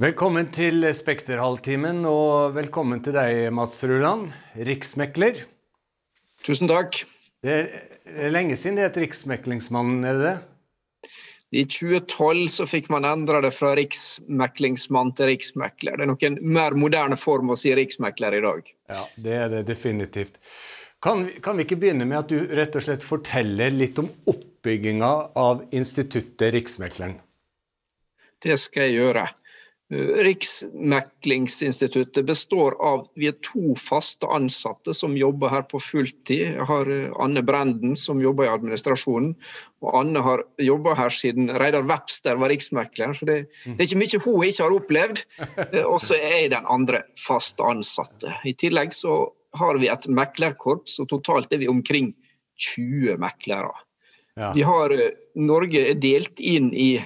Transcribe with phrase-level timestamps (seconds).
[0.00, 5.42] Velkommen til Spekterhalvtimen, og velkommen til deg, Mats Ruland, riksmekler.
[6.40, 7.02] Tusen takk.
[7.44, 7.56] Det
[8.08, 11.10] er lenge siden det het Riksmeklingsmannen, er det det?
[11.52, 15.98] I 2012 så fikk man endre det fra riksmeklingsmann til riksmekler.
[16.00, 18.70] Det er nok en mer moderne form å si riksmekler i dag.
[18.94, 20.40] Ja, det er det definitivt.
[21.04, 25.12] Kan kan vi ikke begynne med at du rett og slett forteller litt om oppbygginga
[25.44, 27.20] av instituttet Riksmekleren?
[28.40, 29.28] Det skal jeg gjøre.
[29.90, 36.54] Riksmeklingsinstituttet består av vi er to faste ansatte som jobber her på fulltid.
[36.54, 39.34] Jeg har eh, Anne Brenden som jobber i administrasjonen.
[39.82, 43.18] Og Anne har jobba her siden Reidar Webster var riksmekler.
[43.18, 45.18] Så det, det, er ikke mye hun ikke har opplevd.
[45.70, 48.32] Eh, og så er jeg den andre faste ansatte.
[48.46, 52.14] I tillegg så har vi et meklerkorps, og totalt er vi omkring
[52.60, 53.72] 20 meklere.
[54.38, 54.52] Ja.
[54.54, 57.02] Vi har, eh, Norge er delt inn i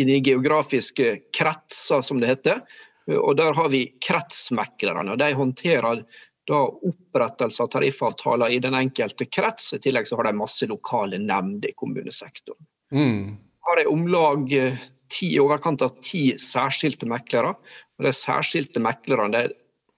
[0.00, 2.62] i de geografiske kretser, som det heter.
[3.10, 5.16] Og Der har vi kretsmeklerne.
[5.16, 6.04] De håndterer
[6.48, 9.74] da opprettelse av tariffavtaler i den enkelte krets.
[9.74, 12.64] I tillegg så har de masse lokale nemnder i kommunesektoren.
[12.92, 13.36] Mm.
[13.68, 14.80] Har jeg om lag eh,
[15.12, 17.54] ti, overkant av ti særskilte meklere.
[17.98, 19.54] Og De særskilte meklerne de,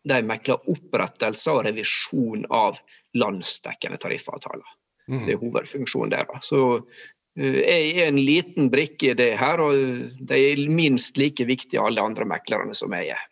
[0.09, 2.81] de mekler opprettelse og revisjon av
[3.19, 4.79] landsdekkende tariffavtaler.
[5.09, 5.25] Mm.
[5.27, 6.51] Det er hovedfunksjonen deres.
[6.51, 6.81] Så
[7.37, 9.77] jeg er en liten brikke i det her, og
[10.21, 13.23] de er minst like viktige alle andre meklerne som jeg er.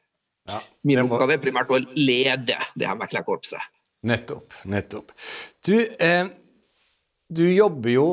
[0.48, 3.60] Ja, Min oppgave er primært å lede det her meklerkorpset.
[4.08, 4.62] Nettopp.
[4.64, 5.12] Nettopp.
[5.66, 6.26] Du, eh,
[7.28, 8.08] du jobber jo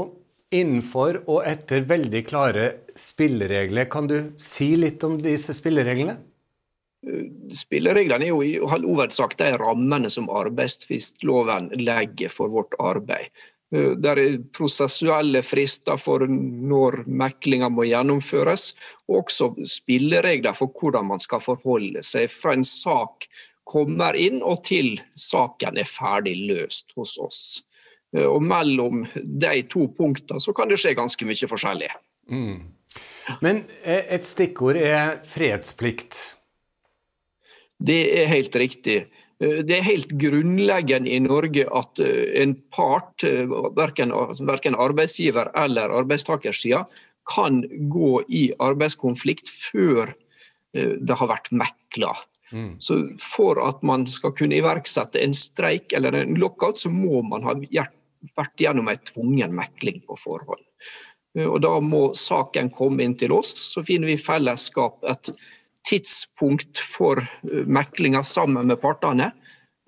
[0.53, 2.67] innenfor og etter veldig klare
[2.99, 3.87] spilleregler.
[3.91, 6.17] Kan du si litt om disse spillereglene?
[7.55, 13.31] Spillereglene er jo i all hovedsak de rammene som arbeidstvistloven legger for vårt arbeid.
[13.75, 18.71] Eh, der er prosessuelle frister for når meklinga må gjennomføres,
[19.09, 23.27] og også spilleregler for hvordan man skal forholde seg fra en sak
[23.67, 27.41] kommer inn og til saken er ferdig løst hos oss.
[28.15, 31.91] Eh, og mellom de to punktene så kan det skje ganske mye forskjellig.
[32.31, 32.57] Mm.
[33.43, 36.21] Men eh, et stikkord er fredsplikt.
[37.77, 39.01] Det er helt riktig.
[39.43, 43.45] Eh, det er helt grunnleggende i Norge at eh, en part, eh,
[43.77, 46.85] verken, arbeidsgiver eller arbeidstakersida,
[47.27, 47.61] kan
[47.91, 50.13] gå i arbeidskonflikt før
[50.77, 52.13] det har vært mekla.
[52.55, 52.77] Mm.
[52.79, 57.43] Så For at man skal kunne iverksette en streik eller en lockout, så må man
[57.43, 60.63] ha vært gjennom en tvungen mekling på forhånd.
[61.43, 65.33] Og Da må saken komme inn til oss, så finner vi i fellesskap et
[65.87, 69.31] tidspunkt for eh, meklinga sammen med partene,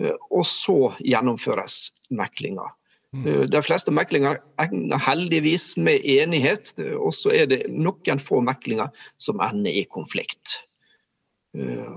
[0.02, 1.80] eh, og så gjennomføres
[2.16, 2.68] meklinga.
[3.16, 3.26] Mm.
[3.26, 8.92] Eh, de fleste meklinger egner heldigvis med enighet, og så er det noen få meklinger
[9.18, 10.60] som ender i konflikt.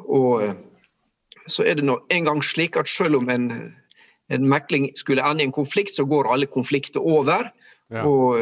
[0.09, 0.47] Og
[1.53, 3.51] så er det nå en gang slik at selv om en,
[4.33, 7.51] en mekling skulle ende i en konflikt, så går alle konflikter over.
[7.93, 8.07] Ja.
[8.09, 8.41] Og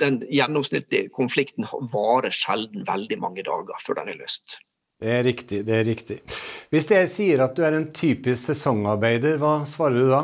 [0.00, 4.58] den gjennomsnittlige konflikten varer sjelden veldig mange dager før den er løst.
[5.02, 5.64] Det er riktig.
[5.66, 6.20] det er riktig.
[6.70, 10.22] Hvis jeg sier at du er en typisk sesongarbeider, hva svarer du da?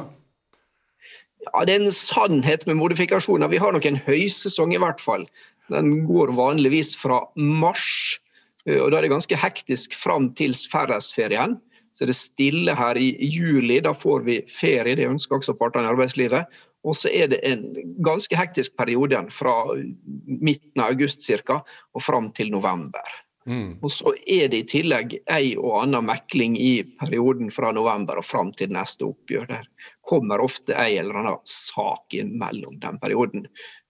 [1.49, 3.51] Ja, Det er en sannhet med modifikasjoner.
[3.51, 5.27] Vi har nok en høysesong i hvert fall.
[5.69, 8.21] Den går vanligvis fra mars,
[8.69, 11.59] og da er det ganske hektisk fram til færresferien.
[11.93, 14.95] Så er det stille her i juli, da får vi ferie.
[14.95, 16.47] Det ønsker også partene i arbeidslivet.
[16.87, 17.65] Og så er det en
[18.07, 23.03] ganske hektisk periode fra midten av august cirka, og fram til november.
[23.49, 23.79] Mm.
[23.81, 28.27] Og så er det i tillegg ei og anna mekling i perioden fra november og
[28.29, 29.47] fram til neste oppgjør.
[29.49, 33.47] Der kommer ofte ei eller annen sak imellom den perioden.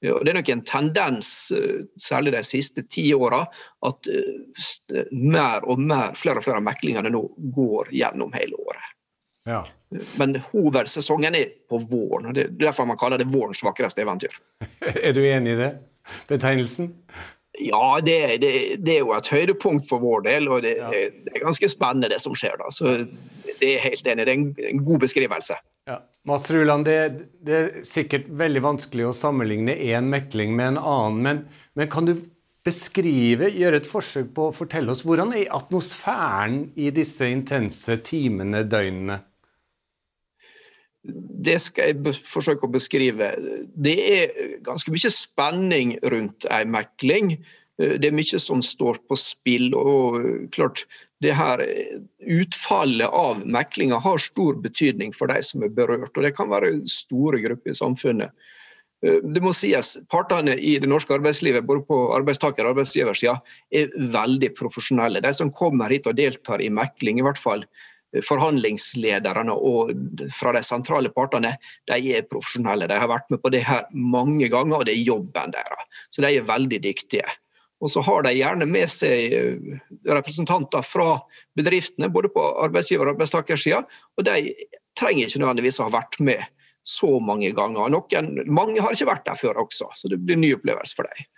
[0.06, 3.46] Og Det er nok en tendens, eh, særlig de siste ti åra,
[3.86, 7.24] at eh, mer og mer, flere og flere av meklingene nå
[7.54, 8.94] går gjennom hele året.
[9.48, 9.64] Ja.
[10.20, 12.28] Men hovedsesongen er på våren.
[12.28, 14.38] og Det er derfor man kaller det vårens vakreste eventyr.
[15.06, 15.72] er du enig i det?
[16.28, 16.92] Betegnelsen?
[17.58, 18.52] Ja, det, det,
[18.84, 20.90] det, er jo et høydepunkt for vår del, og det, ja.
[20.94, 22.70] det, er ganske spennende det som skjer da.
[22.74, 22.94] Så
[23.58, 24.26] det er helt enig.
[24.26, 25.58] Det er en, en god beskrivelse.
[25.88, 26.00] Ja.
[26.28, 31.40] Mats Ruland, det, er sikkert veldig vanskelig å sammenligne én mekling med en annen, men,
[31.78, 32.14] men, kan du
[32.66, 38.66] beskrive, gjøre et forsøk på å fortelle oss hvordan er atmosfæren i disse intense timene,
[38.68, 39.22] døgnene?
[41.08, 43.30] Det skal jeg forsøke å beskrive.
[43.74, 44.34] Det er
[44.66, 47.36] ganske mye spenning rundt ei mekling.
[47.78, 49.70] Det er mye som står på spill.
[49.78, 50.84] og klart,
[51.22, 51.62] det her
[52.28, 56.16] Utfallet av meklinga har stor betydning for de som er berørt.
[56.16, 58.34] og Det kan være store grupper i samfunnet.
[59.04, 63.36] Eh, det må sies, Partene i det norske arbeidslivet både på arbeidstaker- og arbeidsgiversida
[63.70, 65.22] er veldig profesjonelle.
[65.22, 67.68] De som kommer hit og deltar i mekling, i hvert fall eh,
[68.24, 69.92] forhandlingslederne og
[70.34, 71.54] fra de sentrale partene,
[71.90, 72.88] de er profesjonelle.
[72.88, 76.00] De har vært med på det her mange ganger, og det er jobben deres.
[76.14, 77.26] Så de er veldig dyktige.
[77.78, 81.20] Og så har de gjerne med seg eh, representanter fra
[81.58, 83.84] bedriftene, både på arbeidsgiver- og arbeidstakersida,
[84.18, 84.54] og de
[84.98, 86.42] trenger ikke nødvendigvis å ha vært med
[86.88, 87.92] så mange ganger.
[87.92, 91.28] Noen, mange har ikke vært der før også, så det blir ny opplevelse for dem.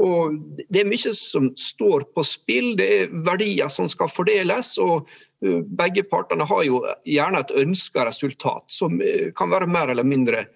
[0.00, 0.38] Og
[0.72, 4.78] Det er mye som står på spill, det er verdier som skal fordeles.
[4.80, 5.08] og
[5.44, 10.06] uh, Begge partene har jo gjerne et ønska resultat, som uh, kan være mer eller
[10.06, 10.46] mindre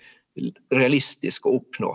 [0.72, 1.92] realistisk å oppnå.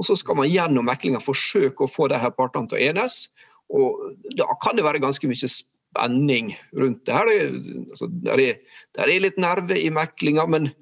[0.00, 3.28] Og Så skal man gjennom meklinga forsøke å få de her partene til å enes.
[3.68, 7.28] og Da kan det være ganske mye spenning rundt det her.
[7.92, 10.72] Altså, der, er, det er litt nerve i meklinga, men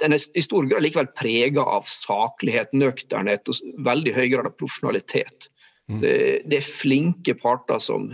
[0.00, 4.56] den er i stor grad likevel prega av saklighet, nøkternhet og veldig høy grad av
[4.58, 5.48] profesjonalitet.
[5.90, 6.00] Mm.
[6.02, 8.10] Det, det, er flinke parter som,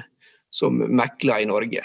[0.54, 1.84] som mekler i Norge.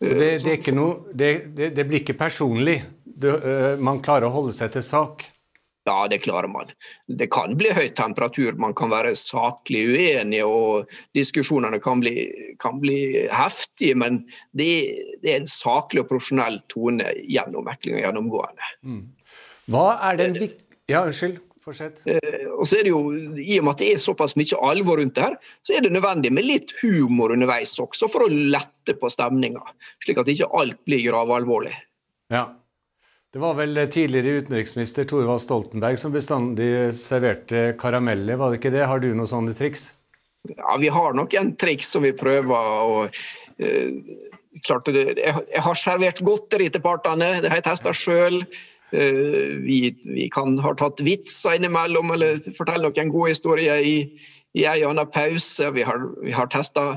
[0.00, 2.78] Det, det, noe, det, blir ikke personlig.
[3.20, 5.26] Øh, man klarer å holde seg til sak.
[5.90, 6.70] Ja, det klarer man.
[7.18, 12.28] Det kan bli høy temperatur, man kan være saklig uenig og diskusjonene kan bli,
[12.62, 14.20] kan bli heftige, men
[14.54, 14.70] det,
[15.24, 18.72] det, er en saklig og profesjonell tone gjennom meklinga gjennomgående.
[18.86, 19.02] Mm.
[19.70, 21.38] Hva er den viktige Ja, unnskyld.
[21.60, 22.00] Fortsett.
[22.08, 23.02] Eh, og så er det jo,
[23.36, 25.92] I og med at det er såpass mye alvor rundt det her, så er det
[25.92, 29.62] nødvendig med litt humor underveis også, for å lette på stemninga.
[30.00, 31.74] Slik at ikke alt blir gravalvorlig.
[32.32, 32.46] Ja.
[33.30, 36.66] Det var vel tidligere utenriksminister Thorvald Stoltenberg som bestandig
[36.98, 38.88] serverte karameller, var det ikke det?
[38.90, 39.92] Har du noen sånne triks?
[40.56, 42.56] Ja, vi har nok en triks som vi prøver.
[42.56, 43.14] og
[43.62, 43.90] uh,
[44.66, 48.40] klart Jeg har servert godteri til partene, det har jeg testa sjøl.
[48.90, 49.78] Uh, eh, vi,
[50.10, 53.94] vi kan ha tatt vitser innimellom eller fortelle noen gode historier i,
[54.58, 55.70] i en og annen pause.
[55.76, 56.96] Vi har, vi har testa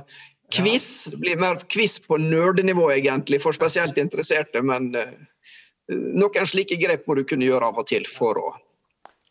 [0.50, 1.12] quiz.
[1.14, 4.66] Det blir mer quiz på nerdenivå, egentlig, for spesielt interesserte.
[4.66, 5.14] men uh,
[5.92, 8.54] noen slike grep må du kunne gjøre av og til for å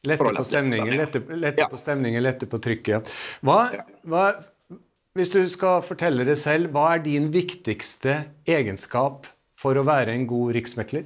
[0.02, 1.68] Lette på stemningen, lette, lette ja.
[1.70, 3.12] på stemningen, lette på trykket.
[3.46, 4.24] Hva, hva,
[5.14, 8.16] hvis du skal fortelle det selv, hva er din viktigste
[8.50, 11.04] egenskap for å være en god riksmekler?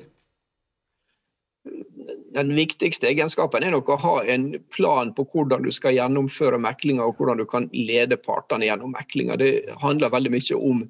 [2.37, 7.05] Den viktigste egenskapen er nok å ha en plan på hvordan du skal gjennomføre meklinga,
[7.05, 9.37] og hvordan du kan lede partene gjennom meklinga.
[9.41, 10.83] Det handler veldig mye om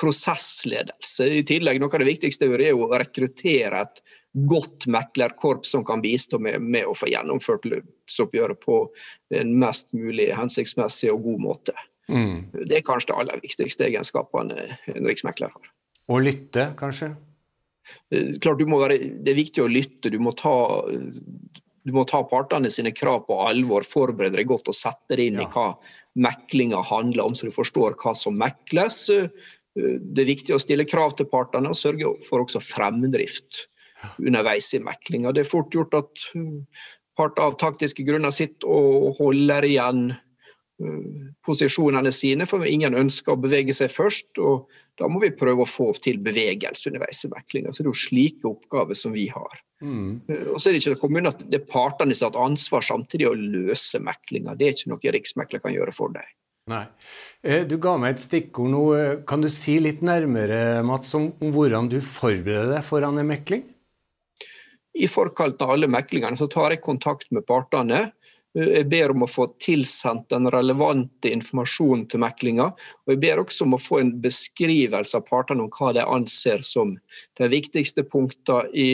[0.00, 1.28] prosessledelse.
[1.40, 4.02] I tillegg, Noe av det viktigste er å rekruttere et
[4.48, 8.78] godt meklerkorps som kan bistå med, med å få gjennomført lønnsoppgjøret på
[9.36, 11.76] en mest mulig hensiktsmessig og god måte.
[12.08, 12.48] Mm.
[12.64, 15.68] Det er kanskje det aller viktigste egenskapene en riksmekler har.
[16.12, 17.12] Og lytte, kanskje?
[18.10, 20.10] Eh, klart være, Det er viktig å lytte.
[20.10, 20.54] Du må ta
[21.82, 25.40] du må ta partene sine krav på alvor, forberede deg godt og sette deg inn
[25.40, 25.48] ja.
[25.48, 25.72] i hva
[26.14, 29.08] meklinga handler om, så du forstår hva som mekles.
[29.74, 33.66] Det er viktig å stille krav til partene og sørge for også fremdrift
[34.18, 35.32] underveis i meklinga.
[35.32, 36.26] Det er fort gjort at
[37.16, 43.42] part av taktiske grunner sitter og holder igjen eh, posisjonene sine, for ingen ønsker å
[43.42, 44.38] bevege seg først.
[44.38, 44.70] og
[45.00, 47.72] Da må vi prøve å få til bevegelse underveis i meklinga.
[47.72, 49.60] Så det er jo slike oppgaver som vi har.
[49.82, 50.20] Mm.
[50.28, 52.86] Eh, og så er det ikke kommunen at det er partene som har et ansvar
[52.86, 54.56] samtidig å løse meklinga.
[54.56, 56.28] Det er ikke noe riksmekler kan gjøre for deg.
[56.70, 56.84] Nei.
[57.42, 58.82] Eh, du ga meg et stikkord nå.
[59.26, 63.64] Kan du si litt nærmere Mats, om, hvordan du forbereder deg foran en mekling?
[64.94, 68.04] I forkant av alle meklingene så tar jeg kontakt med partene.
[68.54, 72.70] Eh, jeg ber om å få tilsendt den relevante informasjonen til meklinga.
[73.06, 76.62] Og jeg ber også om å få en beskrivelse av partene om hva de anser
[76.66, 76.94] som
[77.40, 78.90] de viktigste punktene i,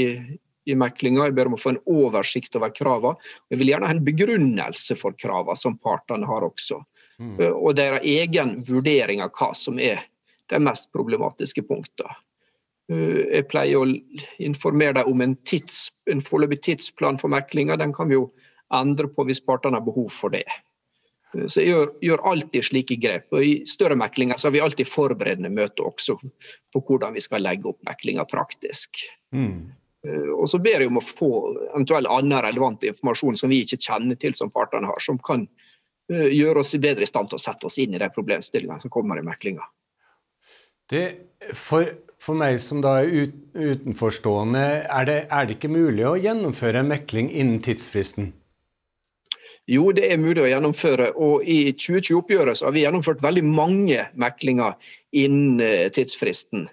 [0.64, 1.28] i meklinga.
[1.28, 3.20] Jeg ber om å få en oversikt over kravene.
[3.52, 6.80] Jeg vil gjerne ha en begrunnelse for kravene som partene har også.
[7.18, 7.40] Mm.
[7.40, 10.04] Eh, og deres egen vurdering av hva som er
[10.52, 12.14] de mest problematiske punktene.
[12.92, 13.88] Eh, jeg pleier å
[14.42, 17.78] informere dem om en, tids, en foreløpig tidsplan for meklinga.
[17.80, 18.30] Den kan vi jo
[18.75, 20.46] endre på hvis partene har behov for det.
[21.34, 23.26] Eh, så jeg gjør, gjør, alltid slike grep.
[23.34, 26.20] Og I større meklinger så har vi alltid forberedende møter også
[26.72, 29.02] på hvordan vi skal legge opp meklinga praktisk.
[29.34, 29.75] Mm.
[30.38, 31.28] Og så ber jeg om å få
[31.72, 35.42] eventuell annen relevant informasjon som vi ikke kjenner til som partene har, som kan
[36.08, 39.20] gjøre oss bedre i stand til å sette oss inn i de problemstillingene som kommer
[39.20, 39.66] i meklinga.
[41.52, 46.16] For, for, meg som da er ut, utenforstående, er det, er det ikke mulig å
[46.16, 48.32] gjennomføre en mekling innen tidsfristen?
[49.68, 51.10] Jo, det er mulig å gjennomføre.
[51.20, 54.78] og I 2020-oppgjøret har vi gjennomført veldig mange meklinger
[55.12, 56.70] innen eh, tidsfristen.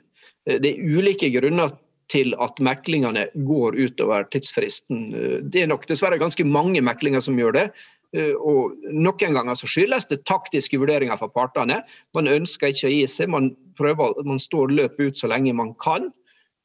[0.47, 1.75] Eh, det er ulike grunner
[2.11, 5.09] til at meklingene går utover tidsfristen.
[5.51, 7.65] Det er nok dessverre ganske mange meklinger som gjør det.
[8.13, 11.81] Og Noen ganger så skyldes det taktiske vurderinger fra partene.
[12.15, 15.73] Man ønsker ikke å gi seg, man, prøver, man står løpet ut så lenge man
[15.81, 16.11] kan.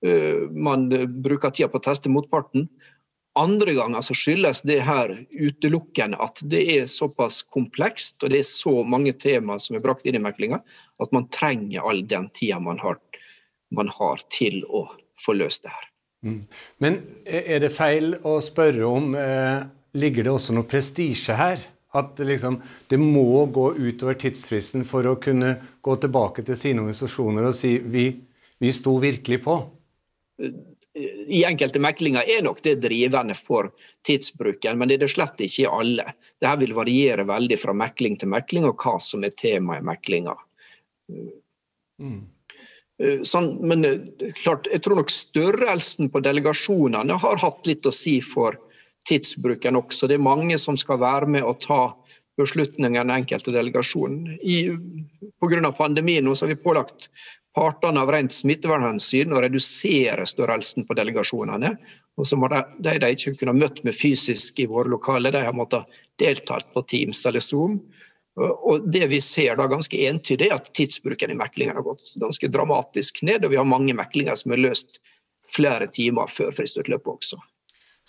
[0.01, 0.87] Man
[1.25, 2.69] bruker tida på å teste motparten.
[3.39, 8.49] Andre ganger så skyldes det her utelukkende at det er såpass komplekst og det er
[8.49, 10.59] så mange temaer som er brakt inn i meklinga,
[10.99, 12.83] at man trenger all den tida man
[13.71, 14.89] man har til å
[15.21, 15.87] få løst det her.
[16.27, 16.41] Mm.
[16.83, 19.63] Men er det feil å spørre om eh,
[19.99, 21.63] Ligger det også noe prestisje her?
[21.99, 27.49] At liksom, det må gå utover tidsfristen for å kunne gå tilbake til sine organisasjoner
[27.49, 28.05] og si vi,
[28.63, 29.57] vi sto virkelig på?
[31.27, 33.71] i enkelte meklinger er nok det drivende for
[34.07, 36.15] tidsbruken, men det er det slett ikke i alle.
[36.43, 40.35] Dette vil variere veldig fra mekling til mekling, og hva som er tema i meklinga.
[42.01, 42.25] Mm.
[43.25, 48.19] Sånn, men eh, klart, jeg tror nok størrelsen på delegasjonene har hatt litt å si
[48.25, 48.59] for
[49.09, 50.09] tidsbruken også.
[50.09, 51.83] Det er mange som skal være med å ta
[52.41, 54.39] beslutninger den enkelte delegasjonen.
[55.41, 55.73] Pga.
[55.77, 57.11] pandemien nå så har vi pålagt
[57.57, 61.75] partene av rent smittevernhensyn å redusere størrelsen på delegasjonene.
[62.19, 62.63] Og så må de
[63.01, 67.25] de ikke kunne møtt med fysisk i våre lokaler, de har måttet deltatt på Teams
[67.27, 67.81] eller Zoom.
[68.41, 72.49] Og det vi ser da ganske entydig, er at tidsbruken i meklingen har gått ganske
[72.49, 73.45] dramatisk ned.
[73.45, 75.01] Og vi har mange meklinger som er løst
[75.51, 77.41] flere timer før fristutløpet også.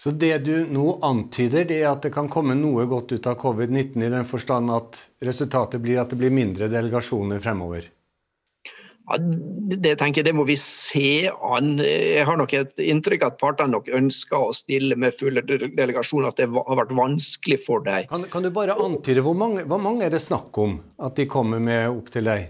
[0.01, 3.36] Så det du nå antyder, det er at det kan komme noe godt ut av
[3.38, 7.86] covid-19 i den forstand at resultatet blir at det blir mindre delegasjoner fremover?
[9.12, 11.75] Ja, det tenker jeg det må vi se an.
[11.86, 16.41] Jeg har nok et inntrykk at partene nok ønsker å stille med fulle delegasjoner, at
[16.41, 18.10] det har vært vanskelig for dem.
[18.10, 21.29] Kan, kan, du bare antyde hvor mange, hvor mange er det snakk om at de
[21.29, 22.50] kommer med opp til deg?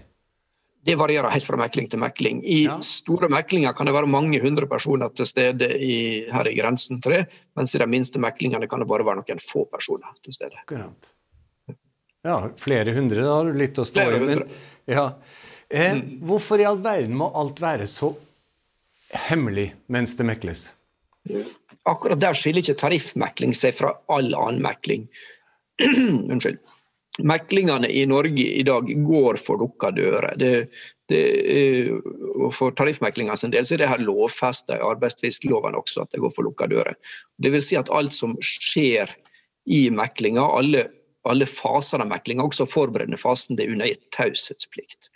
[0.84, 2.40] Det varierer helt fra mekling til mekling.
[2.42, 2.76] I ja.
[2.82, 5.94] store meklinger kan det være mange hundre personer til stede i,
[6.32, 7.20] her i grensen 3,
[7.58, 10.58] mens i de minste meklingene kan det bare være noen få personer til stede.
[10.64, 11.12] Akkurat.
[12.26, 14.18] Ja, flere hundre, da har du litt å stå i.
[14.26, 14.44] Men,
[14.90, 15.06] ja.
[15.70, 16.04] eh, mm.
[16.26, 18.10] Hvorfor i all verden må alt være så
[19.28, 20.66] hemmelig mens det mekles?
[21.86, 25.06] Akkurat der skiller ikke tariffmekling seg fra all annen mekling.
[25.82, 26.58] Unnskyld
[27.18, 30.32] meklingene i Norge i dag går for lukka dører.
[30.40, 30.52] Det,
[31.12, 31.24] det,
[32.56, 36.32] for tariffmeklinga sin del så er det her lovfesta i arbeidstvistloven også, at det går
[36.32, 36.96] for lukka dører.
[37.44, 39.12] Vil si at alt som skjer
[39.68, 40.86] i meklinga, alle,
[41.28, 45.12] alle faser av meklinga, også forberedende fasen, det er undergitt taushetsplikt.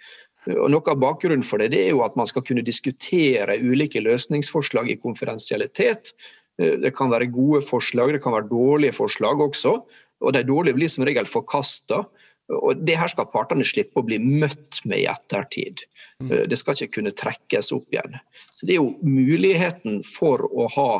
[0.46, 3.98] Og Noe av bakgrunnen for det, det er jo at man skal kunne diskutere ulike
[4.04, 6.12] løsningsforslag i konfidensialitet.
[6.56, 9.80] Det kan være gode forslag, det kan være dårlige forslag også
[10.24, 12.04] og de dårlige blir som regel forkasta.
[12.52, 15.82] Og det her skal partene slippe å bli møtt med i ettertid.
[16.22, 16.30] Mm.
[16.30, 18.18] Eh, det skal ikke kunne trekkes opp igjen.
[18.46, 20.90] Så Det er jo muligheten for å ha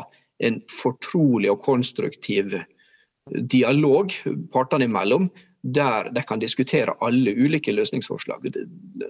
[0.43, 2.59] en fortrolig og konstruktiv
[3.51, 4.13] dialog
[4.53, 5.27] partene imellom,
[5.61, 8.45] der de kan diskutere alle ulike løsningsforslag.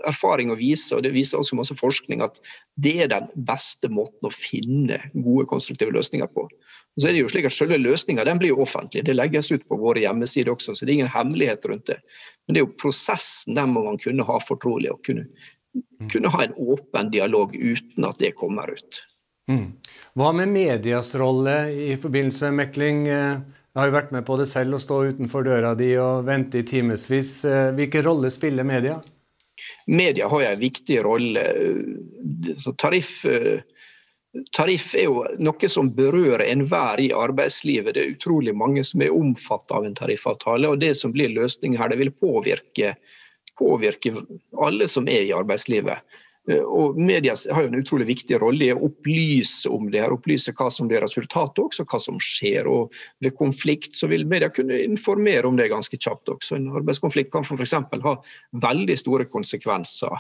[0.08, 2.40] Erfaring viser, og det viser også masse forskning, at
[2.76, 6.48] det er den beste måten å finne gode, konstruktive løsninger på.
[6.48, 9.68] Og så er det jo slik at Selve løsninga blir jo offentlig, det legges ut
[9.68, 12.00] på våre hjemmesider også, så det er ingen hemmelighet rundt det.
[12.46, 15.28] Men det er jo prosessen, den må man kunne ha fortrolig, og kunne,
[16.12, 19.04] kunne ha en åpen dialog uten at det kommer ut.
[19.52, 19.78] Mm.
[20.18, 23.06] Hva med medias rolle i forbindelse med mekling?
[23.78, 26.58] Jeg har jo vært med på det selv, å stå utenfor døra di og vente
[26.58, 27.44] i timevis.
[27.46, 28.96] Eh, hvilken rolle spiller media?
[29.86, 31.44] Media har en viktig rolle.
[32.82, 33.62] Tariff, eh,
[34.58, 37.94] tariff er jo noe som berører enhver i arbeidslivet.
[37.94, 40.74] Det er utrolig mange som er omfattet av en tariffavtale.
[40.74, 42.96] og Det som blir løsningen her, det vil påvirke,
[43.62, 44.26] påvirke
[44.58, 46.02] alle som er i arbeidslivet.
[46.52, 50.16] Eh, og Media har jo en utrolig viktig rolle i å opplyse om det her,
[50.16, 52.70] opplyse hva som blir resultatet, og også hva som skjer.
[52.72, 56.58] Og Ved konflikt så vil media kunne informere om det ganske kjapt også.
[56.58, 57.78] En arbeidskonflikt kan f.eks.
[58.04, 58.16] ha
[58.64, 60.16] veldig store konsekvenser.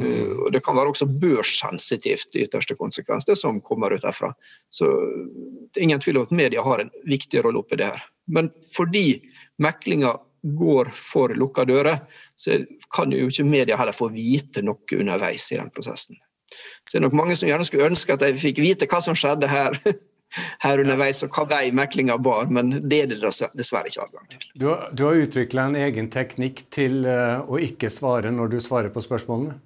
[0.00, 0.06] Mm.
[0.08, 4.32] Eh, og Det kan være også børssensitivt i ytterste konsekvens, det som kommer ut derfra.
[4.70, 8.04] Så det er ingen tvil om at media har en viktig rolle oppi det her.
[8.26, 9.20] Men fordi
[9.60, 12.00] meklinga går for lukka dører,
[12.36, 12.58] så
[12.94, 16.18] kan jo ikke media heller få vite noe underveis i den prosessen.
[16.52, 19.16] Så det er nok mange som gjerne skulle ønske at de fikk vite hva som
[19.16, 19.78] skjedde her,
[20.64, 24.48] her underveis, og hva vei meklinga bar, men det er det dessverre ikke adgang til.
[24.58, 28.58] Du har, du har utvikla en egen teknikk til uh, å ikke svare når du
[28.64, 29.60] svarer på spørsmålene?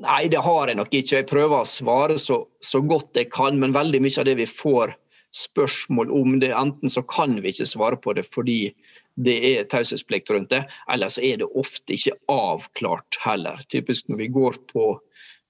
[0.00, 1.18] Nei, det har jeg nok ikke.
[1.18, 4.46] Jeg prøver å svare så, så godt jeg kan, men veldig mye av det vi
[4.48, 4.94] får
[5.36, 6.52] spørsmål om det.
[6.56, 8.72] Enten så kan vi ikke svare på det fordi
[9.20, 13.60] det er taushetsplikt rundt det, eller så er det ofte ikke avklart heller.
[13.68, 14.92] Typisk når vi går på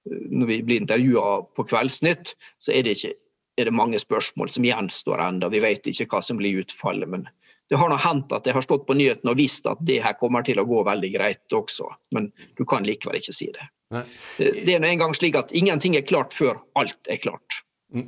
[0.09, 3.13] når vi blir intervjua på Kveldsnytt, så er det, ikke,
[3.61, 5.51] er det mange spørsmål som gjenstår enda.
[5.53, 7.09] Vi vet ikke hva som blir utfallet.
[7.09, 7.27] men
[7.69, 10.17] det har nå hendt at jeg har stått på nyhetene og visst at det her
[10.19, 12.27] kommer til å gå veldig greit også, men
[12.59, 13.67] du kan likevel ikke si det.
[13.95, 14.03] Nei.
[14.39, 17.60] Det er nå engang slik at ingenting er klart før alt er klart.
[17.91, 18.07] Mm.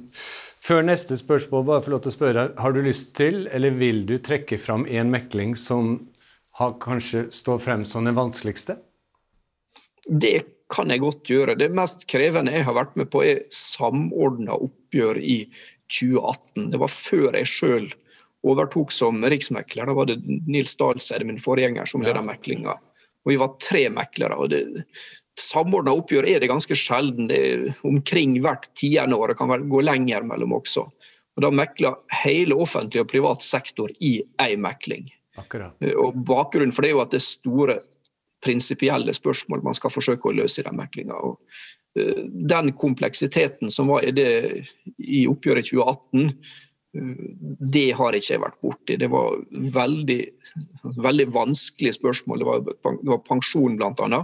[0.63, 4.05] Før neste spørsmål, bare få lov til å spørre, har du lyst til, eller vil
[4.07, 5.97] du trekke fram en mekling som
[6.59, 8.77] har kanskje står frem som den vanskeligste?
[10.07, 10.37] Det
[10.73, 11.57] kan jeg godt gjøre.
[11.59, 15.43] Det mest krevende jeg har vært med på, er samordna oppgjør i
[15.91, 16.71] 2018.
[16.73, 17.91] Det var før jeg sjøl
[18.43, 19.87] overtok som riksmekler.
[19.87, 22.27] Da var det Nils Dahlseide, min forgjenger, som ledet ja.
[22.27, 22.77] meklinga.
[23.23, 24.35] Og vi var tre meklere.
[24.39, 24.63] og det
[25.39, 27.27] Samordna oppgjør er det ganske sjelden.
[27.31, 29.33] Det er omkring hvert tiende år.
[29.33, 30.85] Det kan gå lenger mellom også.
[31.33, 35.09] Og Da mekler hele offentlig og privat sektor i én mekling.
[35.37, 35.73] Akkurat.
[35.97, 37.79] Og Bakgrunnen for det er jo at det er store
[38.43, 41.17] prinsipielle spørsmål man skal forsøke å løse i den meklinga.
[41.97, 42.21] Eh,
[42.53, 44.29] den kompleksiteten som var i det
[44.99, 46.35] i oppgjøret 2018,
[46.93, 48.97] det har ikke jeg vært borti.
[49.01, 49.39] Det var
[49.73, 50.19] veldig,
[51.01, 52.43] veldig vanskelige spørsmål.
[52.43, 54.19] Det var, det var pensjon bl.a.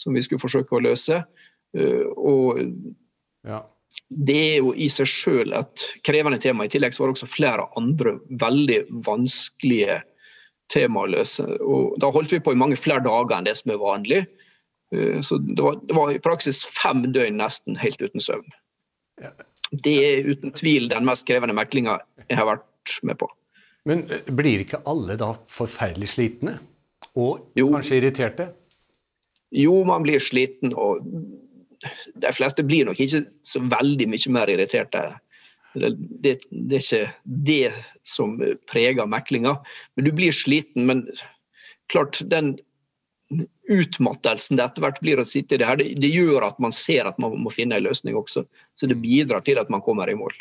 [0.00, 1.22] som vi skulle forsøke å løse.
[1.76, 2.60] Eh, og
[3.46, 3.62] ja.
[4.12, 6.66] Det er jo i seg sjøl et krevende tema.
[6.66, 10.02] I tillegg så var det også flere andre veldig vanskelige
[10.72, 11.46] tema å løse.
[11.64, 14.22] Og da holdt vi på i mange flere dager enn det som er vanlig.
[14.94, 18.58] Eh, så det var, det var i praksis fem døgn nesten helt uten søvn.
[19.22, 19.32] Ja.
[19.72, 23.30] Det er uten tvil den mest krevende meklinga jeg har vært med på.
[23.88, 26.58] Men eh, blir ikke alle da forferdelig slitne?
[27.18, 27.68] Og jo.
[27.72, 28.52] kanskje irriterte?
[29.52, 31.04] Jo, man blir sliten, og
[32.14, 35.04] de fleste blir nok ikke så veldig mye mer irriterte.
[35.74, 36.36] Det, det,
[36.76, 37.72] er ikke det
[38.06, 38.36] som
[38.68, 39.56] preger meklinga.
[39.96, 40.86] Men du blir sliten.
[40.88, 41.06] Men
[41.92, 42.54] klart, den
[43.72, 46.74] utmattelsen det etter hvert blir å sitte i det her, det, det, gjør at man
[46.76, 48.44] ser at man må finne en løsning også.
[48.76, 50.34] Så det bidrar til at man kommer i mål.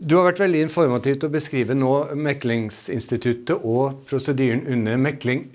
[0.00, 5.48] Du har vært veldig informativt å beskrive nå meklingsinstituttet og prosedyren under mekling.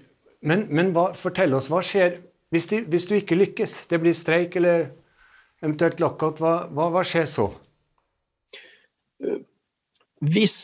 [0.46, 2.20] Men, men hva, fortell oss, hva skjer
[2.54, 3.74] hvis, de, hvis, du ikke lykkes?
[3.90, 4.90] Det blir streik eller
[5.64, 6.40] eventuelt lockout.
[6.42, 7.50] Hva, hva, hva skjer så?
[10.26, 10.58] Hvis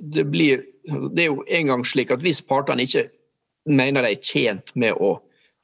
[0.00, 3.10] det blir Det er jo en gang slik at hvis partene ikke
[3.68, 5.18] mener de er tjent med å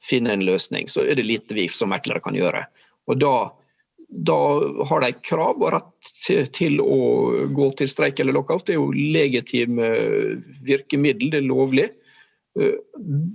[0.05, 2.61] finne en løsning, så er det lite vi som meklere kan gjøre.
[3.09, 3.33] Og da,
[4.29, 4.37] da
[4.85, 8.67] har de krav og rett til, til, å gå til streik eller lockout.
[8.67, 9.89] Det er jo legitime
[10.67, 11.87] virkemiddel, det er lovlig.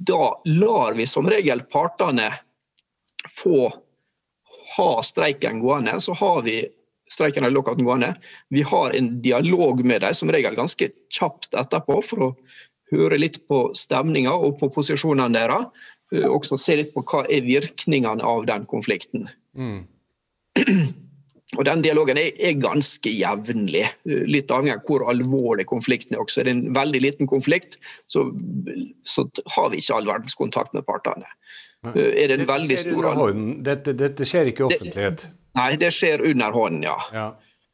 [0.06, 2.30] Da lar vi som regel partene
[3.28, 3.68] få
[4.76, 6.00] ha streiken gående.
[6.00, 6.62] Så har vi
[7.11, 8.14] streiken eller lockouten gående.
[8.48, 12.35] Vi har en dialog med dem, som regel ganske kjapt etterpå, for å
[12.90, 15.68] høre litt på stemninga og på posisjonene deres.
[16.14, 19.28] Eh, også se litt på hva er virkningene av den konflikten.
[19.56, 19.85] Mm.
[21.58, 26.22] Og Den dialogen er, er ganske jevnlig, eh, litt avhengig av hvor alvorlig konflikten er.
[26.22, 26.42] også.
[26.42, 28.28] Er det en veldig liten konflikt, så,
[29.02, 31.26] så har vi ikke all verdens kontakt med partene.
[31.90, 33.12] Eh, er det en dette veldig stor...
[33.66, 35.26] Dette, dette, skjer ikke i offentlighet?
[35.26, 36.98] Det, nei, det skjer under hånden, ja.
[37.16, 37.28] ja.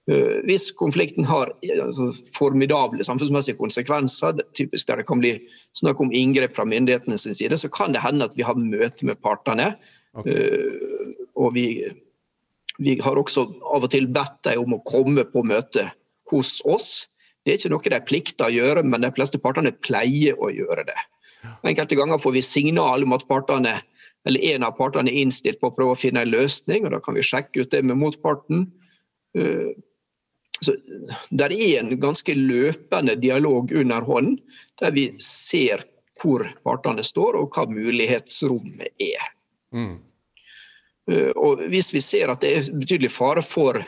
[0.07, 1.51] Eh, hvis konflikten har
[1.83, 5.35] altså, formidable samfunnsmessige konsekvenser, typisk der det kan bli
[5.75, 9.07] snakk om inngrep fra myndighetene sin side, så kan det hende at vi har møte
[9.07, 9.75] med partene.
[10.15, 10.33] Okay.
[10.33, 11.67] Eh, og vi,
[12.79, 15.89] vi, har også av og til bedt dem om å komme på møte
[16.31, 17.07] hos oss.
[17.45, 20.87] Det er ikke noe de plikter å gjøre, men de fleste partene pleier å gjøre
[20.89, 20.99] det.
[21.67, 23.79] Enkelte ganger får vi signal om at partene,
[24.27, 27.03] eller en av partene er innstilt på å prøve å finne en løsning, og da
[27.03, 28.67] kan vi sjekke ut det med motparten.
[29.39, 29.77] Eh,
[30.65, 30.73] så
[31.31, 34.41] Det er en ganske løpende dialog under hånden,
[34.81, 35.85] der vi ser
[36.21, 39.33] hvor partene står og hva mulighetsrommet er.
[39.77, 39.99] Mm.
[41.11, 43.79] Eh, og Hvis vi ser at det er betydelig fare for,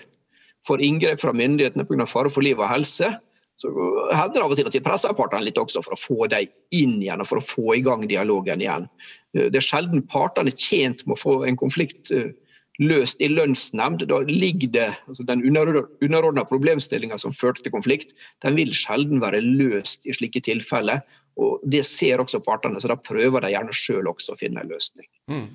[0.66, 2.06] for inngrep fra myndighetene pga.
[2.06, 3.10] fare for liv og helse,
[3.58, 3.70] så
[4.14, 6.46] hender det av og til at vi presser partene litt også for å få dem
[6.70, 8.86] inn igjen og for å få i gang dialogen igjen.
[9.34, 12.30] Eh, det er sjelden partene er tjent med å få en konflikt uh,
[12.78, 14.04] løst i lønnsnemnd.
[14.06, 18.14] Da ligger det, altså Den underordna problemstillinga som førte til konflikt,
[18.46, 21.02] den vil sjelden være løst i slike tilfeller.
[21.34, 24.70] og Det ser også partene, så da prøver de gjerne sjøl også å finne en
[24.70, 25.10] løsning.
[25.26, 25.50] Mm.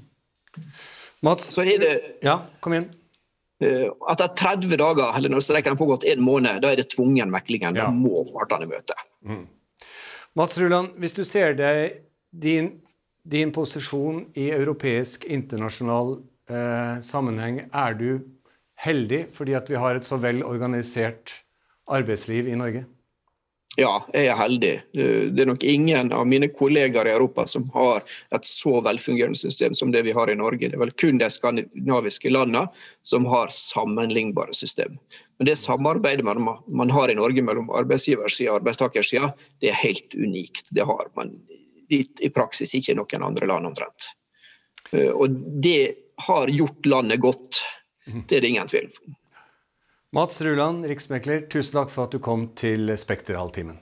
[1.23, 1.93] Mats, så er det,
[2.25, 2.89] ja, kom igjen.
[3.63, 7.31] Eh, Etter 30 dager, eller når streiken har pågått en måned, da er det tvungen
[7.31, 7.75] meklingen.
[7.77, 8.97] Da må partene møte.
[9.23, 9.45] Mm.
[10.35, 12.01] Mats Ruland, hvis du ser deg
[12.33, 12.73] din,
[13.23, 16.17] din posisjon i europeisk internasjonal
[16.49, 18.09] eh, sammenheng er du
[18.83, 21.37] heldig fordi at vi har et så vel organisert
[21.87, 22.83] arbeidsliv i Norge?
[23.77, 24.73] Ja, jeg er heldig.
[24.93, 28.03] Det er nok ingen av mine kollegaer i Europa som har
[28.35, 30.69] et så velfungerende system som det vi har i Norge.
[30.69, 32.67] Det er vel kun de skandinaviske landene
[33.01, 34.99] som har sammenlignbare system.
[35.39, 39.31] Men det samarbeidet man, man har i Norge mellom arbeidsgiversida og arbeidstakersida,
[39.63, 40.69] det er helt unikt.
[40.69, 41.33] Det har man
[41.89, 44.13] i praksis ikke i noen andre land omtrent.
[44.93, 45.33] Eh, og
[45.65, 45.95] det
[46.27, 47.63] har gjort landet godt.
[48.05, 49.17] Det er det ingen tvil om.
[50.13, 53.79] Mats Ruland, riksmekler, tusen takk for at du kom til Spekterhalvtimen.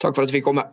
[0.00, 0.64] Takk for at vi fikk komme.